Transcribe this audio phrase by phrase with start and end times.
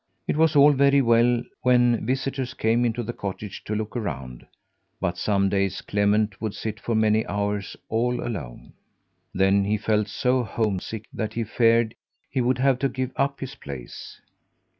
[0.27, 4.47] It was all very well when visitors came into the cottage to look around,
[4.99, 8.73] but some days Clement would sit for many hours all alone.
[9.31, 11.93] Then he felt so homesick that he feared
[12.31, 14.19] he would have to give up his place.